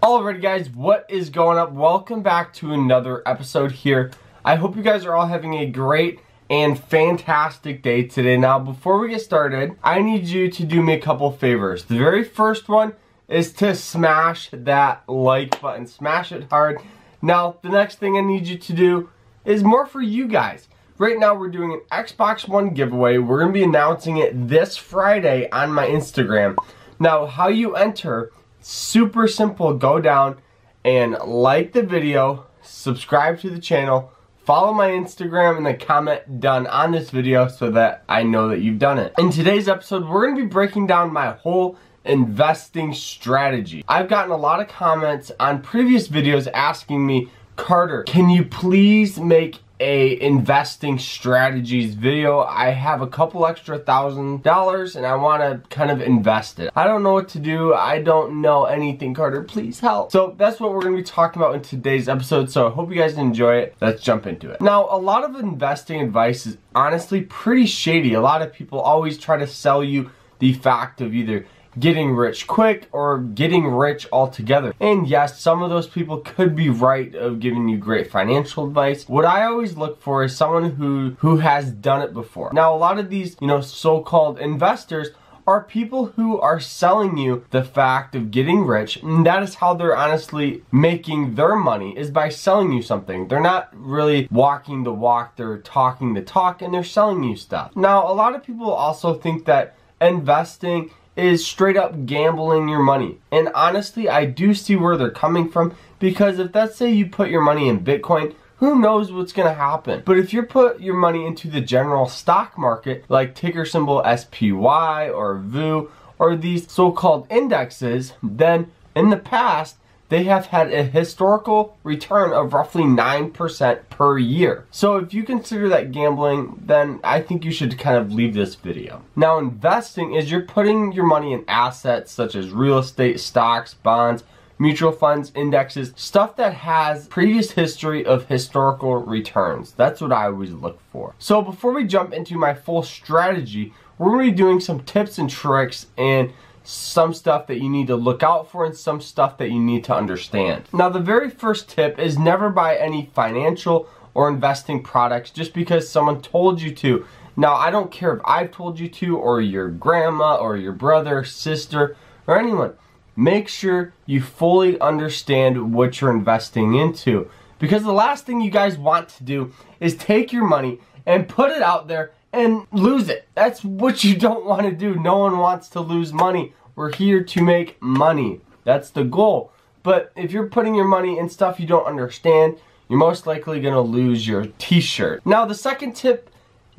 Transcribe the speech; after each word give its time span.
Alrighty 0.00 0.40
guys, 0.40 0.70
what 0.70 1.06
is 1.08 1.28
going 1.28 1.58
up? 1.58 1.72
Welcome 1.72 2.22
back 2.22 2.52
to 2.54 2.72
another 2.72 3.20
episode 3.26 3.72
here. 3.72 4.12
I 4.44 4.54
hope 4.54 4.76
you 4.76 4.82
guys 4.82 5.04
are 5.04 5.16
all 5.16 5.26
having 5.26 5.54
a 5.54 5.66
great 5.66 6.20
and 6.48 6.78
fantastic 6.78 7.82
day 7.82 8.04
today. 8.04 8.36
Now, 8.36 8.60
before 8.60 9.00
we 9.00 9.08
get 9.08 9.22
started, 9.22 9.72
I 9.82 10.00
need 10.00 10.26
you 10.26 10.48
to 10.52 10.64
do 10.64 10.84
me 10.84 10.92
a 10.92 11.00
couple 11.00 11.32
favors. 11.32 11.84
The 11.84 11.98
very 11.98 12.22
first 12.22 12.68
one 12.68 12.92
is 13.26 13.52
to 13.54 13.74
smash 13.74 14.50
that 14.52 15.02
like 15.08 15.60
button. 15.60 15.88
Smash 15.88 16.30
it 16.30 16.44
hard. 16.48 16.80
Now, 17.20 17.56
the 17.62 17.68
next 17.68 17.96
thing 17.96 18.16
I 18.16 18.20
need 18.20 18.46
you 18.46 18.56
to 18.56 18.72
do 18.72 19.10
is 19.44 19.64
more 19.64 19.84
for 19.84 20.00
you 20.00 20.28
guys. 20.28 20.68
Right 20.98 21.18
now, 21.18 21.34
we're 21.34 21.48
doing 21.48 21.72
an 21.72 21.80
Xbox 21.90 22.46
One 22.46 22.70
giveaway. 22.70 23.18
We're 23.18 23.40
going 23.40 23.52
to 23.52 23.58
be 23.58 23.64
announcing 23.64 24.18
it 24.18 24.46
this 24.46 24.76
Friday 24.76 25.50
on 25.50 25.72
my 25.72 25.88
Instagram. 25.88 26.56
Now, 27.00 27.26
how 27.26 27.48
you 27.48 27.74
enter, 27.74 28.30
super 28.68 29.26
simple. 29.26 29.72
Go 29.74 30.00
down 30.00 30.38
and 30.84 31.16
like 31.24 31.72
the 31.72 31.82
video, 31.82 32.46
subscribe 32.62 33.40
to 33.40 33.50
the 33.50 33.58
channel, 33.58 34.12
follow 34.44 34.74
my 34.74 34.90
Instagram, 34.90 35.56
and 35.56 35.66
then 35.66 35.78
comment 35.78 36.40
done 36.40 36.66
on 36.66 36.92
this 36.92 37.10
video 37.10 37.48
so 37.48 37.70
that 37.70 38.04
I 38.08 38.22
know 38.22 38.48
that 38.48 38.60
you've 38.60 38.78
done 38.78 38.98
it. 38.98 39.14
In 39.18 39.30
today's 39.30 39.68
episode, 39.68 40.06
we're 40.06 40.26
going 40.26 40.36
to 40.36 40.42
be 40.42 40.48
breaking 40.48 40.86
down 40.86 41.12
my 41.12 41.32
whole 41.32 41.78
investing 42.04 42.92
strategy. 42.92 43.84
I've 43.88 44.08
gotten 44.08 44.32
a 44.32 44.36
lot 44.36 44.60
of 44.60 44.68
comments 44.68 45.32
on 45.40 45.62
previous 45.62 46.08
videos 46.08 46.46
asking 46.52 47.06
me, 47.06 47.30
Carter, 47.56 48.02
can 48.04 48.28
you 48.28 48.44
please 48.44 49.18
make 49.18 49.60
a 49.80 50.20
investing 50.20 50.98
strategies 50.98 51.94
video. 51.94 52.40
I 52.40 52.70
have 52.70 53.00
a 53.00 53.06
couple 53.06 53.46
extra 53.46 53.78
thousand 53.78 54.42
dollars 54.42 54.96
and 54.96 55.06
I 55.06 55.14
want 55.16 55.42
to 55.42 55.68
kind 55.74 55.90
of 55.90 56.00
invest 56.00 56.58
it. 56.58 56.70
I 56.74 56.86
don't 56.86 57.02
know 57.02 57.12
what 57.12 57.28
to 57.30 57.38
do. 57.38 57.74
I 57.74 58.02
don't 58.02 58.40
know 58.40 58.64
anything, 58.64 59.14
Carter. 59.14 59.42
Please 59.42 59.80
help. 59.80 60.10
So 60.12 60.34
that's 60.36 60.60
what 60.60 60.72
we're 60.72 60.82
going 60.82 60.96
to 60.96 61.02
be 61.02 61.06
talking 61.06 61.40
about 61.40 61.54
in 61.54 61.62
today's 61.62 62.08
episode. 62.08 62.50
So 62.50 62.66
I 62.66 62.70
hope 62.70 62.90
you 62.90 62.96
guys 62.96 63.16
enjoy 63.16 63.56
it. 63.56 63.76
Let's 63.80 64.02
jump 64.02 64.26
into 64.26 64.50
it. 64.50 64.60
Now, 64.60 64.88
a 64.90 64.98
lot 64.98 65.24
of 65.24 65.36
investing 65.36 66.00
advice 66.00 66.46
is 66.46 66.56
honestly 66.74 67.22
pretty 67.22 67.66
shady. 67.66 68.14
A 68.14 68.20
lot 68.20 68.42
of 68.42 68.52
people 68.52 68.80
always 68.80 69.18
try 69.18 69.36
to 69.36 69.46
sell 69.46 69.82
you 69.84 70.10
the 70.38 70.52
fact 70.54 71.00
of 71.00 71.14
either 71.14 71.46
getting 71.78 72.12
rich 72.12 72.46
quick 72.46 72.88
or 72.92 73.18
getting 73.18 73.66
rich 73.66 74.06
altogether. 74.12 74.74
And 74.80 75.06
yes, 75.06 75.40
some 75.40 75.62
of 75.62 75.70
those 75.70 75.86
people 75.86 76.18
could 76.18 76.54
be 76.54 76.68
right 76.68 77.14
of 77.14 77.40
giving 77.40 77.68
you 77.68 77.78
great 77.78 78.10
financial 78.10 78.66
advice. 78.66 79.08
What 79.08 79.24
I 79.24 79.44
always 79.44 79.76
look 79.76 80.00
for 80.00 80.24
is 80.24 80.36
someone 80.36 80.72
who 80.72 81.16
who 81.18 81.38
has 81.38 81.70
done 81.70 82.02
it 82.02 82.12
before. 82.12 82.50
Now, 82.52 82.74
a 82.74 82.76
lot 82.76 82.98
of 82.98 83.10
these, 83.10 83.36
you 83.40 83.46
know, 83.46 83.60
so-called 83.60 84.38
investors 84.38 85.08
are 85.48 85.64
people 85.64 86.06
who 86.16 86.38
are 86.38 86.60
selling 86.60 87.16
you 87.16 87.42
the 87.52 87.64
fact 87.64 88.14
of 88.14 88.30
getting 88.30 88.66
rich 88.66 88.98
and 88.98 89.24
that 89.24 89.42
is 89.42 89.54
how 89.54 89.72
they're 89.72 89.96
honestly 89.96 90.62
making 90.70 91.36
their 91.36 91.56
money 91.56 91.96
is 91.96 92.10
by 92.10 92.28
selling 92.28 92.70
you 92.70 92.82
something 92.82 93.26
they're 93.28 93.40
not 93.40 93.70
really 93.72 94.28
walking 94.30 94.84
the 94.84 94.92
walk 94.92 95.36
they're 95.36 95.56
talking 95.56 96.12
the 96.12 96.20
talk 96.20 96.60
and 96.60 96.74
they're 96.74 96.84
selling 96.84 97.24
you 97.24 97.34
stuff 97.34 97.74
now 97.74 98.06
a 98.06 98.12
lot 98.12 98.34
of 98.34 98.44
people 98.44 98.70
also 98.70 99.14
think 99.14 99.46
that 99.46 99.74
investing 100.02 100.90
is 101.18 101.44
straight 101.44 101.76
up 101.76 102.06
gambling 102.06 102.68
your 102.68 102.82
money. 102.82 103.18
And 103.32 103.48
honestly, 103.54 104.08
I 104.08 104.24
do 104.24 104.54
see 104.54 104.76
where 104.76 104.96
they're 104.96 105.10
coming 105.10 105.50
from 105.50 105.74
because 105.98 106.38
if 106.38 106.54
let's 106.54 106.76
say 106.76 106.92
you 106.92 107.06
put 107.06 107.28
your 107.28 107.40
money 107.40 107.68
in 107.68 107.80
Bitcoin, 107.80 108.34
who 108.58 108.78
knows 108.78 109.12
what's 109.12 109.32
going 109.32 109.48
to 109.48 109.54
happen. 109.54 110.02
But 110.04 110.18
if 110.18 110.32
you 110.32 110.42
put 110.42 110.80
your 110.80 110.94
money 110.94 111.26
into 111.26 111.48
the 111.48 111.60
general 111.60 112.08
stock 112.08 112.56
market, 112.56 113.04
like 113.08 113.34
ticker 113.34 113.64
symbol 113.64 114.02
SPY 114.04 115.08
or 115.10 115.38
VOO, 115.38 115.90
or 116.18 116.36
these 116.36 116.70
so-called 116.70 117.26
indexes, 117.30 118.14
then 118.22 118.70
in 118.96 119.10
the 119.10 119.16
past, 119.16 119.76
they 120.08 120.24
have 120.24 120.46
had 120.46 120.72
a 120.72 120.84
historical 120.84 121.76
return 121.82 122.32
of 122.32 122.52
roughly 122.52 122.82
9% 122.82 123.88
per 123.90 124.18
year. 124.18 124.66
So 124.70 124.96
if 124.96 125.12
you 125.12 125.22
consider 125.22 125.68
that 125.68 125.92
gambling, 125.92 126.62
then 126.64 127.00
I 127.04 127.20
think 127.20 127.44
you 127.44 127.52
should 127.52 127.78
kind 127.78 127.96
of 127.96 128.12
leave 128.12 128.34
this 128.34 128.54
video. 128.54 129.02
Now 129.16 129.38
investing 129.38 130.14
is 130.14 130.30
you're 130.30 130.42
putting 130.42 130.92
your 130.92 131.06
money 131.06 131.32
in 131.32 131.44
assets 131.46 132.10
such 132.12 132.34
as 132.34 132.50
real 132.50 132.78
estate, 132.78 133.20
stocks, 133.20 133.74
bonds, 133.74 134.24
mutual 134.58 134.92
funds, 134.92 135.30
indexes, 135.34 135.92
stuff 135.96 136.36
that 136.36 136.52
has 136.52 137.06
previous 137.08 137.52
history 137.52 138.04
of 138.04 138.26
historical 138.26 138.96
returns. 138.96 139.72
That's 139.72 140.00
what 140.00 140.12
I 140.12 140.24
always 140.24 140.52
look 140.52 140.80
for. 140.90 141.14
So 141.18 141.42
before 141.42 141.72
we 141.72 141.84
jump 141.84 142.12
into 142.12 142.36
my 142.36 142.54
full 142.54 142.82
strategy, 142.82 143.72
we're 143.98 144.12
to 144.18 144.30
be 144.30 144.36
doing 144.36 144.60
some 144.60 144.80
tips 144.80 145.18
and 145.18 145.28
tricks 145.28 145.86
and 145.96 146.32
some 146.68 147.14
stuff 147.14 147.46
that 147.46 147.62
you 147.62 147.68
need 147.70 147.86
to 147.86 147.96
look 147.96 148.22
out 148.22 148.50
for 148.50 148.66
and 148.66 148.76
some 148.76 149.00
stuff 149.00 149.38
that 149.38 149.50
you 149.50 149.58
need 149.58 149.82
to 149.84 149.94
understand. 149.94 150.64
Now 150.70 150.90
the 150.90 151.00
very 151.00 151.30
first 151.30 151.70
tip 151.70 151.98
is 151.98 152.18
never 152.18 152.50
buy 152.50 152.76
any 152.76 153.10
financial 153.14 153.88
or 154.12 154.28
investing 154.28 154.82
products 154.82 155.30
just 155.30 155.54
because 155.54 155.88
someone 155.88 156.20
told 156.20 156.60
you 156.60 156.74
to. 156.74 157.06
Now 157.36 157.54
I 157.54 157.70
don't 157.70 157.90
care 157.90 158.14
if 158.14 158.20
I've 158.22 158.50
told 158.50 158.78
you 158.78 158.86
to 158.86 159.16
or 159.16 159.40
your 159.40 159.68
grandma 159.68 160.36
or 160.36 160.58
your 160.58 160.72
brother, 160.72 161.24
sister, 161.24 161.96
or 162.26 162.38
anyone. 162.38 162.74
Make 163.16 163.48
sure 163.48 163.94
you 164.04 164.20
fully 164.20 164.78
understand 164.78 165.72
what 165.72 166.02
you're 166.02 166.12
investing 166.12 166.74
into. 166.74 167.30
Because 167.58 167.82
the 167.82 167.92
last 167.92 168.26
thing 168.26 168.42
you 168.42 168.50
guys 168.50 168.76
want 168.76 169.08
to 169.08 169.24
do 169.24 169.54
is 169.80 169.96
take 169.96 170.34
your 170.34 170.44
money 170.46 170.80
and 171.06 171.28
put 171.28 171.50
it 171.50 171.62
out 171.62 171.88
there 171.88 172.12
and 172.32 172.66
lose 172.72 173.08
it. 173.08 173.28
That's 173.34 173.64
what 173.64 174.04
you 174.04 174.16
don't 174.16 174.44
want 174.44 174.62
to 174.62 174.72
do. 174.72 174.94
No 174.94 175.18
one 175.18 175.38
wants 175.38 175.68
to 175.70 175.80
lose 175.80 176.12
money. 176.12 176.52
We're 176.74 176.92
here 176.92 177.22
to 177.24 177.42
make 177.42 177.80
money. 177.82 178.40
That's 178.64 178.90
the 178.90 179.04
goal. 179.04 179.52
But 179.82 180.12
if 180.16 180.32
you're 180.32 180.48
putting 180.48 180.74
your 180.74 180.86
money 180.86 181.18
in 181.18 181.28
stuff 181.28 181.58
you 181.58 181.66
don't 181.66 181.86
understand, 181.86 182.58
you're 182.88 182.98
most 182.98 183.26
likely 183.26 183.60
going 183.60 183.74
to 183.74 183.80
lose 183.80 184.26
your 184.26 184.46
t-shirt. 184.58 185.24
Now, 185.24 185.44
the 185.44 185.54
second 185.54 185.94
tip, 185.94 186.30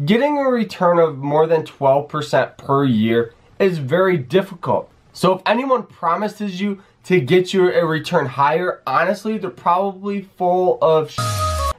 getting 0.06 0.38
a 0.38 0.44
return 0.44 1.00
of 1.00 1.18
more 1.18 1.48
than 1.48 1.64
12% 1.64 2.58
per 2.58 2.86
year 2.86 3.34
is 3.58 3.78
very 3.78 4.18
difficult. 4.18 4.90
So 5.14 5.36
if 5.36 5.42
anyone 5.46 5.84
promises 5.84 6.62
you 6.62 6.82
to 7.06 7.20
get 7.20 7.54
you 7.54 7.72
a 7.72 7.86
return 7.86 8.26
higher, 8.26 8.82
honestly, 8.86 9.38
they're 9.38 9.50
probably 9.50 10.22
full 10.22 10.78
of 10.82 11.16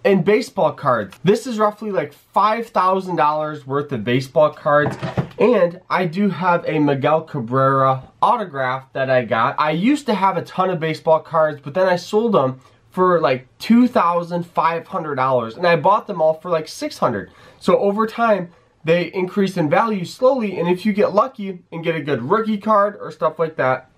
in 0.06 0.24
baseball 0.24 0.72
cards. 0.72 1.18
This 1.24 1.46
is 1.46 1.60
roughly 1.60 1.92
like 1.92 2.14
$5,000 2.36 3.66
worth 3.66 3.92
of 3.92 4.04
baseball 4.04 4.52
cards 4.52 4.96
and 5.40 5.82
I 5.90 6.06
do 6.06 6.30
have 6.30 6.64
a 6.68 6.80
Miguel 6.80 7.22
Cabrera 7.22 8.04
autograph 8.22 8.92
that 8.94 9.10
I 9.10 9.26
got. 9.26 9.56
I 9.58 9.72
used 9.72 10.06
to 10.06 10.14
have 10.14 10.38
a 10.38 10.44
ton 10.44 10.70
of 10.70 10.80
baseball 10.80 11.20
cards, 11.20 11.60
but 11.62 11.74
then 11.74 11.88
I 11.88 11.96
sold 11.96 12.34
them 12.34 12.62
for 12.92 13.20
like 13.20 13.48
$2,500 13.60 15.58
and 15.58 15.68
I 15.68 15.76
bought 15.76 16.08
them 16.08 16.22
all 16.22 16.36
for 16.36 16.50
like 16.50 16.68
600. 16.68 17.32
So 17.60 17.80
over 17.80 18.06
time, 18.06 18.52
they 18.84 19.06
increase 19.14 19.58
in 19.58 19.70
value 19.70 20.06
slowly 20.06 20.60
and 20.60 20.68
if 20.68 20.86
you 20.86 20.94
get 20.94 21.14
lucky 21.14 21.60
and 21.72 21.84
get 21.84 21.96
a 21.96 22.02
good 22.02 22.22
rookie 22.22 22.58
card 22.58 22.98
or 23.00 23.12
stuff 23.12 23.40
like 23.40 23.56
that, 23.56 23.90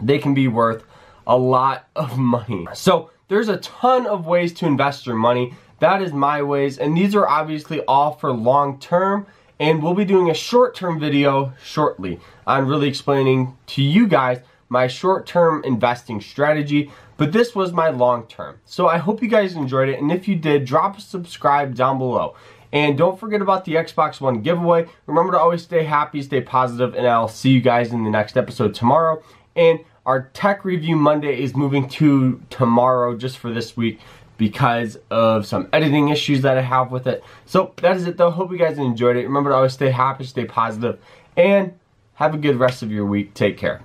they 0.00 0.18
can 0.18 0.34
be 0.34 0.48
worth 0.48 0.84
a 1.26 1.36
lot 1.36 1.88
of 1.96 2.18
money. 2.18 2.66
So 2.74 3.10
there's 3.28 3.48
a 3.48 3.58
ton 3.58 4.06
of 4.06 4.26
ways 4.26 4.52
to 4.54 4.66
invest 4.66 5.06
your 5.06 5.16
money. 5.16 5.54
That 5.78 6.02
is 6.02 6.12
my 6.12 6.42
ways 6.42 6.78
and 6.78 6.96
these 6.96 7.14
are 7.14 7.28
obviously 7.28 7.82
all 7.84 8.12
for 8.12 8.32
long 8.32 8.78
term 8.78 9.26
and 9.58 9.82
we'll 9.82 9.94
be 9.94 10.06
doing 10.06 10.30
a 10.30 10.34
short-term 10.34 10.98
video 10.98 11.52
shortly 11.62 12.18
on 12.46 12.66
really 12.66 12.88
explaining 12.88 13.56
to 13.66 13.82
you 13.82 14.06
guys 14.06 14.40
my 14.70 14.86
short-term 14.86 15.62
investing 15.64 16.20
strategy, 16.20 16.90
but 17.16 17.32
this 17.32 17.54
was 17.54 17.72
my 17.72 17.90
long-term. 17.90 18.58
So 18.64 18.88
I 18.88 18.98
hope 18.98 19.20
you 19.20 19.28
guys 19.28 19.54
enjoyed 19.54 19.88
it, 19.88 19.98
and 19.98 20.10
if 20.10 20.28
you 20.28 20.36
did, 20.36 20.64
drop 20.64 20.96
a 20.96 21.00
subscribe 21.00 21.74
down 21.74 21.98
below. 21.98 22.36
And 22.72 22.96
don't 22.96 23.18
forget 23.18 23.42
about 23.42 23.64
the 23.64 23.74
Xbox 23.74 24.20
One 24.20 24.42
giveaway. 24.42 24.86
Remember 25.06 25.32
to 25.32 25.38
always 25.38 25.62
stay 25.62 25.84
happy, 25.84 26.22
stay 26.22 26.40
positive, 26.40 26.94
and 26.94 27.06
I'll 27.06 27.28
see 27.28 27.50
you 27.50 27.60
guys 27.60 27.92
in 27.92 28.04
the 28.04 28.10
next 28.10 28.36
episode 28.36 28.74
tomorrow. 28.74 29.22
And 29.56 29.80
our 30.06 30.30
Tech 30.32 30.64
Review 30.64 30.96
Monday 30.96 31.42
is 31.42 31.54
moving 31.54 31.88
to 31.90 32.40
tomorrow 32.50 33.16
just 33.16 33.38
for 33.38 33.52
this 33.52 33.76
week 33.76 34.00
because 34.38 34.98
of 35.10 35.44
some 35.46 35.68
editing 35.72 36.08
issues 36.08 36.42
that 36.42 36.56
I 36.56 36.62
have 36.62 36.90
with 36.90 37.06
it. 37.06 37.22
So 37.44 37.74
that 37.82 37.96
is 37.96 38.06
it 38.06 38.16
though. 38.16 38.30
Hope 38.30 38.50
you 38.50 38.58
guys 38.58 38.78
enjoyed 38.78 39.16
it. 39.16 39.24
Remember 39.24 39.50
to 39.50 39.56
always 39.56 39.74
stay 39.74 39.90
happy, 39.90 40.24
stay 40.24 40.46
positive, 40.46 40.98
and 41.36 41.74
have 42.14 42.34
a 42.34 42.38
good 42.38 42.56
rest 42.56 42.82
of 42.82 42.90
your 42.90 43.04
week. 43.04 43.34
Take 43.34 43.58
care. 43.58 43.78